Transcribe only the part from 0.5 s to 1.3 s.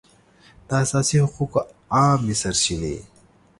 د اساسي